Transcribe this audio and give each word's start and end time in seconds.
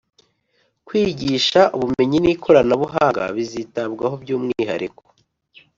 kwigisha 0.87 1.61
ubumenyi 1.75 2.17
n'ikoranabuhanga 2.21 3.23
bizitabwaho 3.35 4.15
by'umwihariko. 4.23 5.03